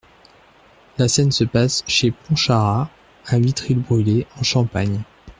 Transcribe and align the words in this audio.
La 0.97 1.07
scène 1.07 1.31
se 1.31 1.43
passe 1.43 1.83
chez 1.85 2.09
Pontcharrat, 2.09 2.89
à 3.27 3.37
Vitry-le-Brûlé, 3.37 4.25
en 4.39 4.41
Champagne. 4.41 5.03